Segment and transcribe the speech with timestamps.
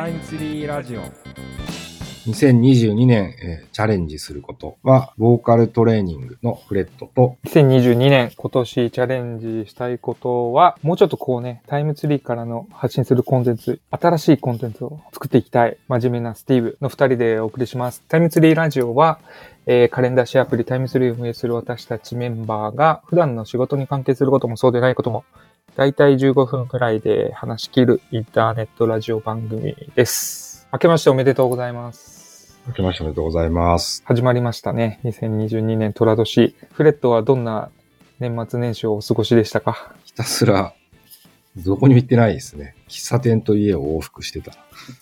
[0.00, 1.02] タイムツリーラジオ
[2.26, 18.02] 2022年、えーチャレンジすることは、ボーカルトレーニングのフレットと、2022年今年チャレンジしたいことは、もうちょっとこうね、タイムツリーからの発信するコンテンツ、新しいコンテンツを作っていきたい、真面目なスティーブの二人でお送りします。
[18.08, 19.18] タイムツリーラジオは、
[19.66, 25.24] えーカレンダーシェアアプリタイムツリーを運営する私たちメンバーが、普段の仕事に関係することもそうでないことも、
[25.80, 30.68] だいたい15分くらいで話し切るインターネットラジオ番組です。
[30.74, 32.60] 明けましておめでとうございます。
[32.66, 34.02] 明けましておめでとうございます。
[34.04, 35.00] 始まりましたね。
[35.04, 36.54] 2022年寅年。
[36.72, 37.70] フレットはどんな
[38.18, 39.94] 年末年始をお過ごしでしたか？
[40.04, 40.74] ひたすら、
[41.56, 42.74] どこにも行ってないですね。
[42.86, 44.52] 喫茶店と家を往復してた。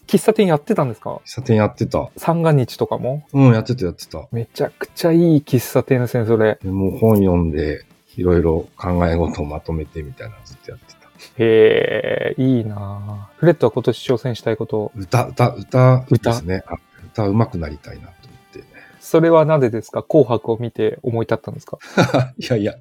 [0.07, 1.21] 喫茶店やってたんですか？
[1.25, 2.09] 喫茶店やってた。
[2.17, 3.27] 三が日とかも？
[3.33, 4.29] うん、やってたやってた。
[4.31, 6.61] めちゃくちゃいい喫茶店ですね、それ。
[6.63, 7.85] でもう本読んで、
[8.19, 10.99] いろいろ考え事をまとめてみたいなのずっとやってた。
[11.39, 16.63] へえ、いいなぁフレットは今年挑戦したいこと、歌、歌、歌歌ですね。
[16.67, 16.75] あ
[17.13, 18.65] 歌上手くなりたいなと思って。
[19.01, 20.03] それはなぜですか？
[20.03, 21.79] 紅白を見て思い立ったんですか？
[22.39, 22.75] いやいや、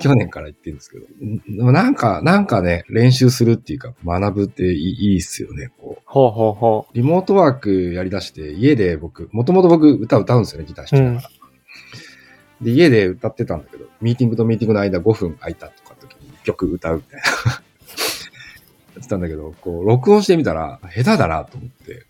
[0.00, 1.72] 去年から言ってるんですけど。
[1.72, 6.02] なんか、なんかね、練習するっていうか、学ぶっていいっすよね、こう。
[6.06, 11.28] ほうほうほリモートワークやりだして、家で僕、もともと僕歌歌うんですよね、ギター弾きながら。
[12.60, 17.26] で、家で歌ってたんだけど、ミーティングとミーティングの間5分空いたとか時に1曲歌うみたいな。
[18.94, 22.06] やってたんだけど、こう、録音してみたら、下手だなと思って。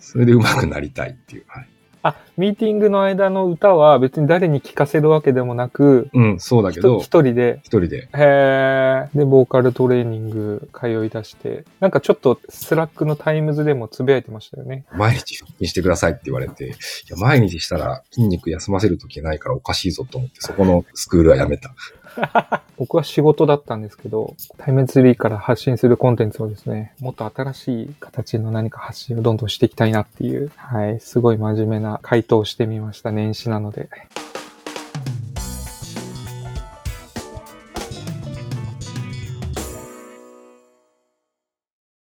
[0.00, 1.44] それで上手くなりたいっていう。
[1.46, 1.68] はい、
[2.04, 8.08] あ、ミーティングの間の歌は別に誰に聞かせるわけでもなく、うん、そうだけひどと、一人で一人で。
[8.12, 14.84] へーで、ボーカルトレーニング通い出して、なんかちょっとスラックのタイムズでもつぶやいてましたよね。
[14.92, 16.70] 毎日腹筋してくださいって言われて、い
[17.08, 21.74] や、毎日したら筋肉休ませるときないからおかしいぞと思って、そこのスクールはやめた。
[22.76, 33.88] 僕は仕事だったんですけど、タイムツリーから発信するコンテンツをですね、もっと新しい形の何か発信をどんどんしていきたいなっていう、はい、すごい真面目な回答してみました、年始なので。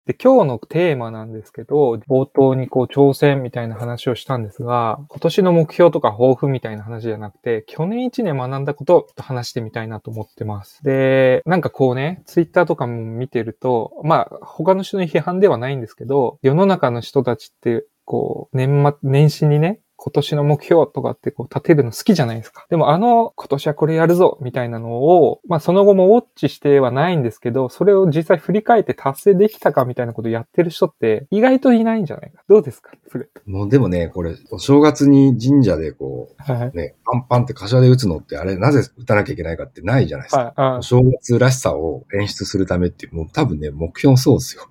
[0.09, 10.83] で、今日のテーマなんですけど、冒頭にこう挑戦みたいな話をしたんですが、今年の目標とか抱負みたいな話じゃなくて、去年1年学んだことを話してみたいなと思ってます。
[10.83, 22.65] で、なんかこうね、ツイッターとかも見てると、まあ、他の人の批判ではないんですけど、世の中の人たちって、こう、年末、年始にね、今年の目標とかってこう立てるの好きじゃないですか。
[22.69, 32.41] でもあの今年はこれやるぞみたいなのを、まあその後もウォッチしてはないんですけど、それを実際振り返って達成できたかみたいなことやってる人って意外といないんじゃないか。
[32.47, 36.53] どうですかフレッもうでもね、これ、お正月に神社でこト。
[36.53, 36.71] はい。
[36.73, 40.41] う、ね、パンパンって柏で打つのって、あれ、なぜ打たなきゃいけないかってないじゃないですか。
[40.41, 40.53] はい。
[40.55, 44.69] あお正月らしさを演出するためっていう、もう多分ね、目標そうですよ。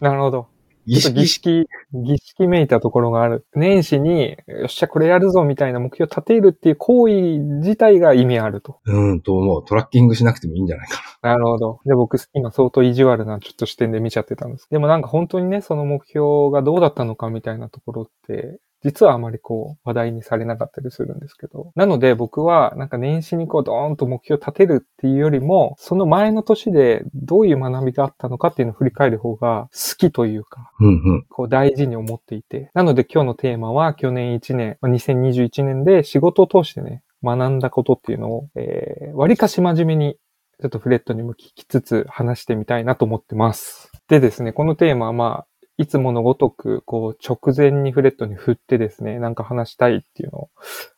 [0.00, 0.51] なるほど。
[0.86, 3.46] 儀ちょっと儀式、式、儀式めいたところがある。
[3.54, 7.12] 年始に、よっしゃ、これやるぞみたいな目標を立てるっていう行為
[7.60, 8.80] 自体が意味あると。
[8.86, 9.64] うん、と思う。
[9.64, 11.80] トラッキングしなくてもいいんじゃないかなるほど。
[11.84, 14.68] で、僕、今相当意地悪なちょっと視点で見ちゃってたんです。
[14.70, 21.72] でもなんか本当にね、その目標がどうだったのかみたいなところって、実はあまりこう、話題にされなかったりするんですけど。
[21.76, 30.86] なので僕は、なんか年始にこう、ドーンと目標を立てるっていうよりも、その前の年でどういう学びがあったのかっていうのを振り返る方が好きというか、な。
[30.86, 31.26] うんうん。
[31.28, 32.70] こう大事に思っていて。
[32.74, 40.16] なので今日のテーマは去年1年、まあ2021年で仕事を通してね、学んだことっていうのを、えー、割かし真面目に、
[40.60, 43.90] ちょっとフレットにも聞きつつ話してみたいなと思ってます。
[44.08, 45.46] でですね、このテーマはまあ、
[45.78, 50.50] いつものごとく、こう、直前にフレットに振ってですね、なんか話したいっていうのを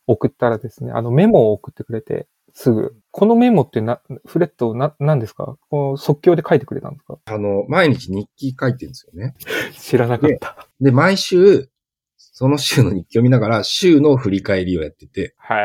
[0.07, 2.95] 送ったらですね、あのメモを送ってくれて、すぐ。
[3.11, 5.57] このメモってな、フレットな、何ですか？
[5.71, 7.19] この即興で書いてくれたんですか？
[7.25, 9.35] あの、毎日日記書いてるんですよね。
[9.73, 10.69] 知らなかった。
[10.81, 11.69] で、毎週、
[12.17, 15.57] その週の日記を見ながら、週の振り返りをやってて、は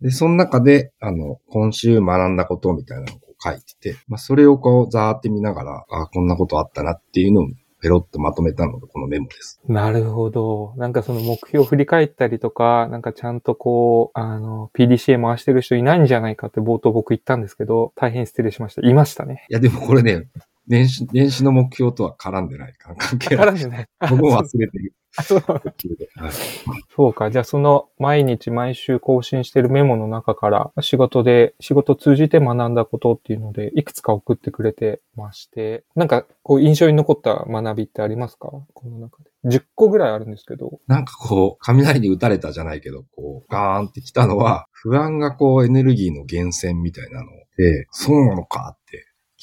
[0.00, 0.04] い。
[0.04, 7.46] で、その中で、あの、今週学んだことみたいなのをこう書いてて、まあ、それをこう、ざーって見ながら、あこんなことあったなっていうのを、
[7.82, 9.60] ペロッとまとめたのがこのメモです。
[9.68, 10.72] なるほど。
[10.76, 18.88] なんかその目標を振り返ったりとか、なんかちゃんとこう、あの、PDCA 回してる人いないんじゃないかって冒頭僕言ったんですけど、大変失礼しました。
[18.88, 19.46] いましたね。
[19.50, 20.28] いや、でもこれね、
[20.68, 22.74] 年始、年始の目標とは絡んでない。
[22.78, 23.46] 関係ない。
[23.46, 23.88] 絡んでない。
[24.10, 24.94] 僕も忘れてる。
[25.14, 27.30] あそうか。
[27.30, 38.48] じゃあその毎日毎週更新してるメモの中から仕事で、仕事を通じて学んだことっていうので、いくつか送ってくれてまして、なんかこう印象に残った学びってありますか？
[38.48, 39.30] この中で。
[39.44, 40.80] 10個ぐらいあるんですけど。
[40.86, 48.76] なんかこう、雷に打たれたじゃないけど、こう、ガーンってきたのは、不安がこう、エネルギーの源泉みたいなので、そうなのか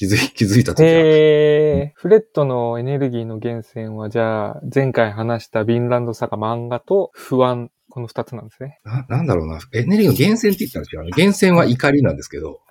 [0.00, 0.88] 気づい、 気づいた時は。
[0.88, 2.00] へー。
[2.00, 8.80] フレットのエネルギーの源泉は、じゃあ、前回話したヴィンランドサガ漫画と不安、この二つなんですね。
[8.82, 9.58] な、なんだろうな。
[9.74, 11.10] エネルギーの源泉って言ったら違う。
[11.14, 12.60] 源泉は怒りなんですけど、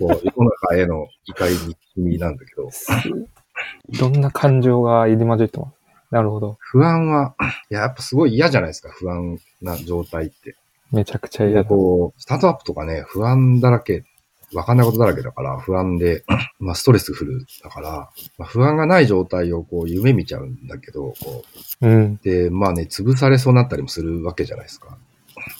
[0.00, 2.70] 世の中への怒りに君なんだけど、
[3.90, 5.76] いろんな感情が入り混じってます。
[6.10, 6.56] なるほど。
[6.60, 7.34] 不安は、
[7.70, 10.56] いや、やっぱすごい嫌じゃないですか、不安な状態って。
[10.92, 11.68] めちゃくちゃ嫌だ。
[11.68, 14.04] こう、スタートアップとかね、不安だらけ、
[14.54, 16.24] わかんないことだらけだから、不安で、
[16.58, 21.44] まあストレスフルだから、まあ、不安がない状態をこう夢見ちゃうんだけど、こ
[21.80, 22.18] うんう、。
[22.22, 24.96] で、まあね、潰されそうになったりもするわけじゃないですか。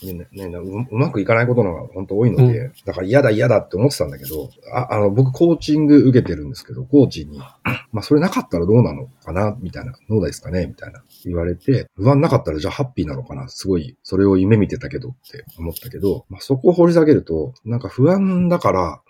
[0.03, 7.39] でねねううまくいかないことの方が本当多いので、だから嫌だ嫌だって思ってたんだけど、ああの、僕コーチング受けてるんですけど、コーチに、
[7.93, 19.01] まあそれなかったらどうなのかなみたいな、どうですかねみたいな言われて、不安なかったらじゃあハッピーなのかなすごい、それを夢見てたけどって思ったけど、まあそこを掘り下げると、なんか不安だから、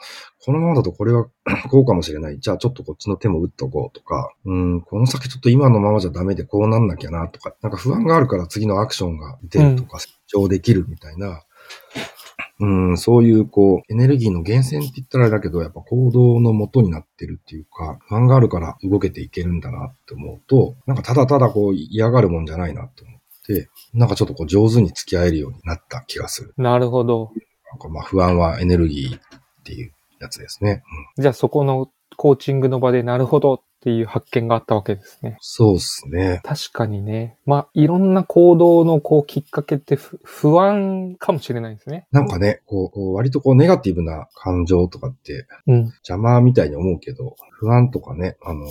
[0.45, 1.27] このままだとこれは
[1.71, 2.39] こうかもしれない。
[2.39, 11.43] じゃあちょっとこっちの手も打っとこうとか、うん、この先ちょっと今のままじゃダメでこうなんなきゃなとか、なんか不安があるから次のアクションが出るとか、成長できるみたいな、
[12.61, 26.55] うん、そういうこう、エネルギーの源泉って言ったらあれだけど、やっぱ行動の元になってるっていうか、不安があるから動けていけるんだなって思うと、なんかただただこう嫌がるもんじゃないなって思って、なんかちょっとこう上手に付き合えるようになった気がする。
[26.57, 27.31] なるほど。
[27.71, 29.21] なんかまあ不安はエネルギーっ
[29.63, 30.83] ていうやつですね。
[31.17, 35.37] うんじゃあそこのコーチングの場でなるほどっていう発見があったわけですね。
[35.41, 36.41] そうっすね。
[36.45, 37.39] 確かにね。
[37.47, 42.07] まあ、いろんな行動のこうきっかけってふ不安かもしれないですね。
[42.11, 45.77] なんかね、こう、こう割とこうネガティブな感情とかってうん。
[46.09, 48.67] 邪魔みたいに思うけど、不安とかね、あの、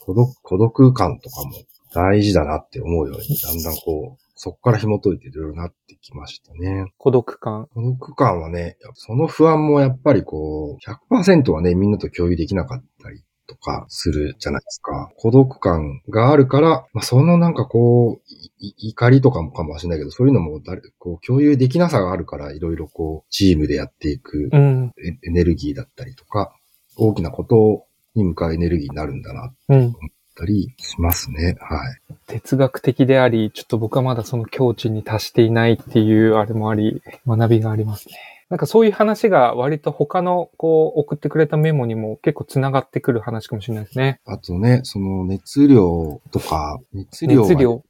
[0.00, 1.52] 孤独、孤独感とかも
[1.92, 6.92] 大事だなって思うように、だんだんこう、そこから紐解いていろいろなってきましたね。
[6.98, 7.68] 孤独感。
[7.72, 15.10] 孤独感はね、その不安もやっぱりこう、100%はね、みんなと共有できなかったりとかするじゃないですか。
[15.16, 24.92] 孤独感があるから、まあ、そのなんかこう、怒りとかもかもしれないけど、そういうのも誰、こう、共有できなさがあるから、いろいろこう、チームでやっていくうん。
[25.04, 26.52] エエネルギーだったりとか、
[26.96, 29.88] 大きなことに向かうエネルギーになるんだな、うん。
[29.88, 29.92] っ
[30.36, 31.56] たりしますね。
[31.58, 32.14] はい。
[32.26, 38.35] 哲学的であり、ちょっと僕はまだその境地に達していないっていうあれもあり、学びがありますね。
[38.48, 44.20] なんかそういう話が割と他のこう送ってくれたメモにも結構繋がってくる話かもしれないですね。
[44.24, 47.82] あとね、その熱量とか、熱量は。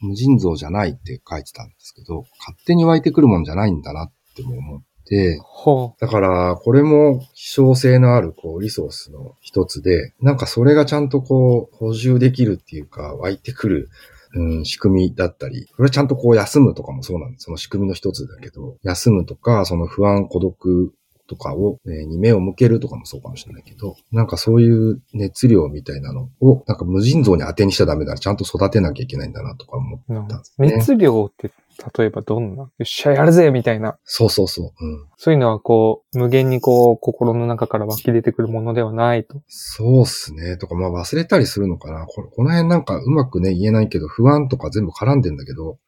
[0.00, 13.88] 無尽蔵じゃないって書いてたんですけど、勝手に湧いてくるもんじゃないんだなっても思って、ほだから、これも希少性のある、こう、リソースの一つで、なんかそれがちゃんとこう、補充できるっていうか、湧いてくる、
[14.34, 17.44] うん、仕組みだったり、それはちゃんとこう、休むとかもそうなんです。
[17.44, 20.92] その仕組みの一つだけど、休むとか、その不安、孤独
[21.26, 28.16] とかを、えーに目を向けるとかもそうかもしれないけど、なんかそういう熱量みたいなのを、なんか無尽蔵に当てにしちゃダメだ。
[28.16, 30.12] ちゃんと育てなきゃいけないんだなとか思う。
[30.12, 30.76] ったんですね。
[30.76, 31.50] 熱量って
[31.98, 32.62] 例えばどんな？
[32.62, 33.98] よっしゃ、やるぜみたいな。
[34.04, 34.84] そうそうそう。
[34.84, 35.06] うん。
[35.16, 39.42] そういうのはこう、無限にこう、心の中から湧き出てくるものではないと。
[39.48, 40.56] そうっすね。
[40.56, 42.06] とか、まあ忘れたりするのかな。
[42.06, 45.78] これこの辺なんかうまくね、言えないけど、不安とか全部絡んでんだけど、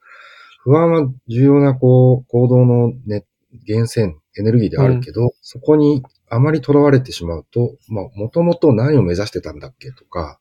[0.65, 3.25] 不安は重要なこう、行動のね、
[3.69, 10.39] 源泉、エネルギーであるけど、そこにあまり囚われてしまうと、まあ、もともと何を目指してたんだっけとか、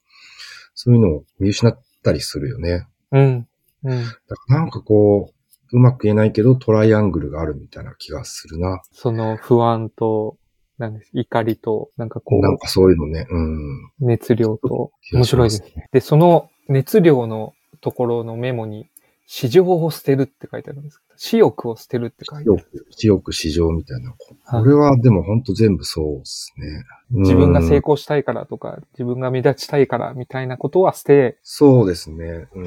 [0.74, 2.88] そういうのを見失ったりするよね。
[3.12, 3.48] うん。
[3.84, 4.04] うん。
[4.48, 8.82] なんかこう、うまく言えないけど、トライアングルがあるみたいな気がするな。
[8.92, 10.38] その不安と、
[10.78, 13.86] なんです、怒りと、なんかこなんかそういうのね、うん。
[13.86, 15.90] う、熱量と、面白いですすね。
[15.92, 18.90] で、その熱量のところのメモに、
[19.28, 22.62] 市場を捨てるって書いてあるんですけど、私欲を捨てるって書いてある。
[22.62, 24.12] 強く、強く市場みたいな。
[24.12, 26.84] こはいれはでも本当全部そうですね。
[27.10, 32.48] 自分が成うん功したいからとか、自分が目立ちたいからみたいなことは捨て、そうですね。
[32.54, 32.62] う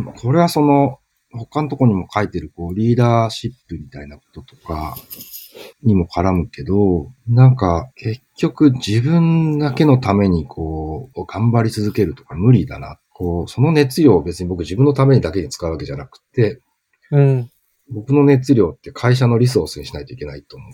[0.00, 0.04] ん。
[0.04, 0.98] まあこれはその、
[1.32, 4.96] 他のとこにも書いてる、こう、リーダーシップみたいなこととか、
[5.82, 12.98] にも絡むけど、なんか、結局自分だけのためにこう、頑張り続けるとか無理だな。
[13.18, 16.60] こう、その熱量を別に僕自分のためにだけに使うわけじゃなくて、
[17.10, 17.50] うん。
[17.90, 20.72] 僕の熱量って会社のリソースにしないといけないと思っ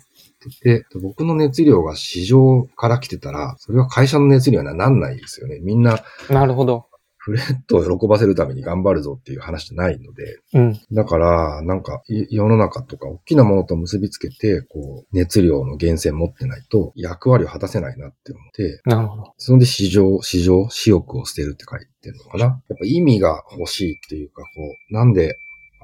[0.60, 5.58] てて、僕の熱量が市場から来てたら、それは会社の熱量にはなんないですよね。
[5.60, 6.86] みんななるほど。
[7.24, 10.80] フレットを喜ばせるために頑張るぞっていう話じゃないので、うん。
[10.92, 19.32] だから、なんか、い世の中とか大きなものと結びつけて、こう、熱量の源泉持ってないと役割を果たせないなって思って、なるほど。
[19.38, 22.44] そんで市場、市場、私欲を捨てるって書いてるのかな。
[22.44, 24.48] やっぱ意味が欲しいっていうか、こ
[24.90, 25.38] う、なんで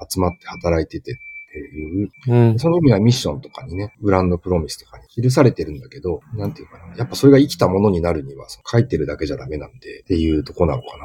[0.07, 1.15] 集まって働いててっ
[1.51, 2.59] っていう、うん。
[2.59, 6.95] その意味はミッションとかにね、ブランドプロミスとかに記されてるんだけど、なんていうかな。
[6.95, 11.03] やっぱそれが生きたものになるには、書いてるだけじゃダメなんで、っていうとこなのかな。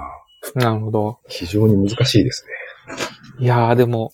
[0.54, 1.18] なるほど。
[1.28, 3.44] 非常に難しいですね。
[3.44, 4.12] いやーでも、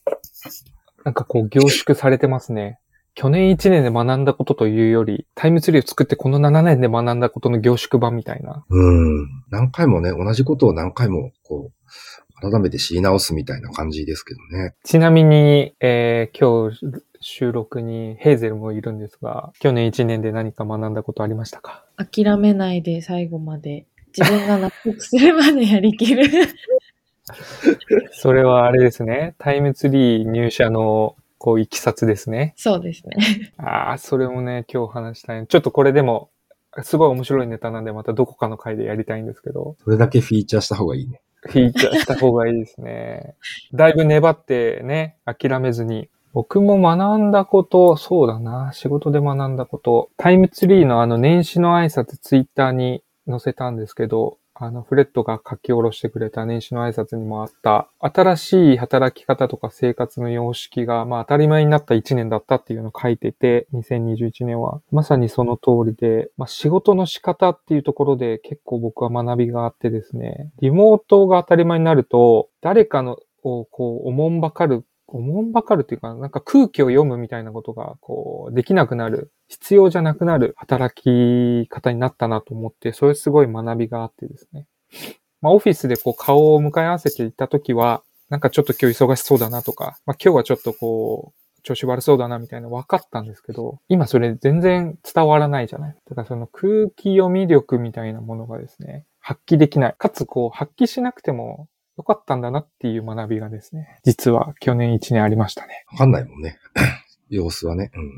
[1.05, 2.79] なんかこう凝縮されてますね。
[3.15, 8.65] 去年1年で学んだことというより、タイムツリーを作ってこの7年で学んだことの凝縮版みたいな。
[8.69, 9.29] うん。
[9.51, 14.75] 何回もね、同じことを何回も、こう、改めて知り直すみたいな感じですけどね。
[14.83, 21.85] ちなみに、えー今日収録にヘーゼルもいるんですが、去年1年で何か学んだことありましたか？
[21.97, 26.25] 諦めないで最後まで自分が納得するまでやりきる。
[28.13, 29.35] それはあれですね。
[29.39, 32.55] タイムツリー入社の、こう、いきさつですね。
[32.57, 33.17] そうですね。
[33.57, 35.47] ああ、それもね、今日話したい。
[35.47, 36.31] ちょっとこれでも、
[36.83, 41.21] すごい面白いネタなんで、またどこかの回でやりたいんですけど、それだけフィーチャーした方がいいね。
[41.43, 43.35] フィーチャーした方がいいですね。
[43.75, 46.09] だいぶ粘ってね、諦めずに。
[46.33, 64.81] 僕も学んだこと、そうだな、仕事で学んだこと、タイムツリーのあの年始の挨拶ツイッターに載せたんですけど、あのフレットが書き下ろしてくれた年始の挨拶にもあった、新しい働き方とか生活の様式が、まあ当たり前になった1年だったっていうのを書いてて、2021年は。
[64.91, 73.67] まさにその通りで、まあ仕事の仕方っていうところで結構僕は学びがあってですね、リモートが当たり前になると、誰かのこ
[74.05, 84.67] う、おもんばかるおもんばかるっていうか、なんか空気を読むみたいなことが、こう、できなくなる、必要じゃなくなる働き方になったなと思って、それすごい学びがあってですね。
[85.43, 95.97] まあ、オフィスでこう、顔を向かい合わせていたときは、なんかちょっと今日忙しそうだなとか、まあ、今日はちょっとこう、調子悪そうだなみたいな分かったんですけど、今それ全然伝わらないじゃない。
[96.09, 99.95] だからその空気読み力みたいなものがですね、発揮できない。
[99.97, 105.85] かつこう、発揮しなくてもよかったんだなっていう学びがですね、実は去年1年ありましたね。
[105.93, 106.59] わかんないもんね。
[107.29, 107.91] 様子はね。
[107.95, 108.11] うん。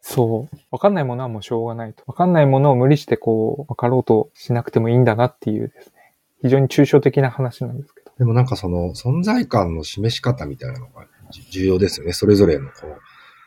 [0.00, 0.56] そう。
[0.70, 2.02] わかんないものはもうしょうがないと。
[2.06, 6.14] わかんないものを無理してこう、わかろうとしなくてもいいんだなっていうですね。
[6.42, 8.12] 非常に抽象的な話なんですけど。
[8.18, 12.12] でもなんかその存在感の示し方みたいなのがじ重要ですよね。
[12.12, 12.72] それぞれのこ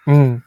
[0.08, 0.44] う、うん。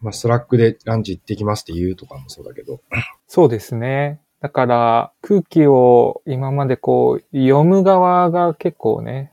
[0.00, 2.80] まあ、スラックでランチ行ってきますって言うとかもそうだけど、
[3.26, 4.20] そうですね。
[4.40, 9.32] だから、空気を今までこう、読む側が結構ね、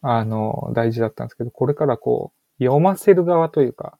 [0.00, 3.98] あの、大事だったんですけど、これからこう、読ませる側というか、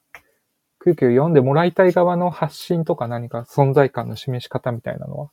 [0.79, 5.29] 空気を読んでもらいたい側の発信とか何か存在感の示し方みたいなのは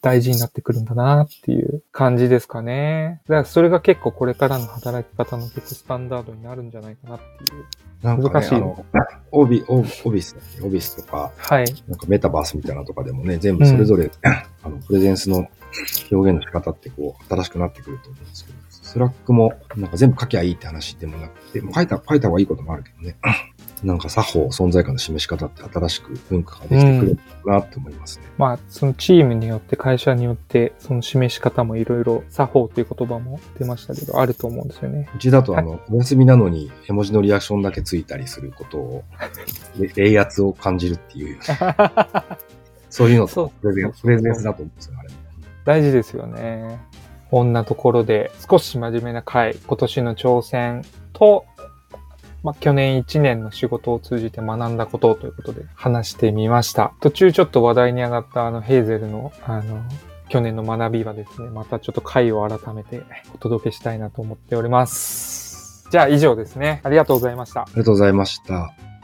[0.00, 3.20] 大事になってくるんだなっていう感じですかね。
[3.26, 7.64] だからそれが結構これからの働き方の結構スタンダードになるんじゃないかなっていう。
[8.02, 8.86] なんか、ね、難しいあの、
[9.32, 11.64] オビ、オビ oVice oVice とか、はい。
[11.88, 14.10] なんかメタバースみたいなのとかでもね、全部それぞれ、
[14.62, 15.48] あの、プレゼンスの
[16.10, 23.16] 表現の仕方ってこう、新しくなってくると思うんですけど、スラックもなんか全部書きゃいいって話でもなくて、書いた、書いた方がいいこともあるけどね。
[23.82, 28.24] なんか作法、存在感の示し方って新しく文化ができてくるなって思いますね。
[28.38, 35.08] まあ、そのチームによって、会社によって、その示し方もいろいろ、作法っていう言葉も出ましたけど、あると思うんですよね。
[35.14, 39.04] うちだとあの、お休みなのに絵文字のリアクションだけついたりすることを、
[39.78, 41.38] れ冷圧を感じるっていう、
[42.88, 45.10] そういうのとプレゼンプレゼンスだと思うんですよ、あれ。
[45.64, 46.80] 大事ですよね。
[47.30, 51.44] こんなところで、少し真面目な回、今年の挑戦と、
[52.46, 56.92] まあ、去年1年の仕事を通じて学んだことということで話してみました。
[57.00, 59.82] 途中ちょっと話題に上がったあのヘーゼルのあの、
[60.28, 63.02] 去年の学びはですね、またちょっと回を改めて
[63.34, 65.88] お届けしたいなと思っております。
[65.90, 66.82] じゃあ以上ですね。
[66.84, 67.62] ありがとうございました。
[67.62, 68.95] ありがとうございました。